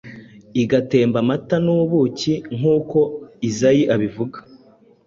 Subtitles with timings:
[0.61, 2.99] igatemba amata n‟ubuki nk‟uko
[3.49, 4.37] Izayi abivuga.